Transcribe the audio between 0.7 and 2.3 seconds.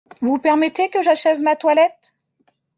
que j’achève ma toilette?